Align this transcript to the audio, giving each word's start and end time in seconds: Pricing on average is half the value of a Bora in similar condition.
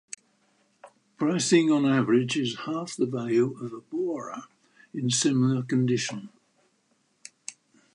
Pricing 1.17 1.69
on 1.69 1.85
average 1.85 2.35
is 2.35 2.57
half 2.65 2.95
the 2.97 3.05
value 3.05 3.55
of 3.63 3.71
a 3.71 3.81
Bora 3.81 4.47
in 4.95 5.11
similar 5.11 5.61
condition. 5.61 6.29